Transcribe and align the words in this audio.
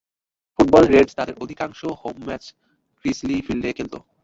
Football 0.59 0.83
Reds 0.87 1.13
তাদের 1.19 1.35
অধিকাংশ 1.43 1.79
home 2.01 2.17
match 2.27 2.43
Crosley 3.05 3.35
ফিল্ডে 3.45 3.69
খেলত। 3.77 3.93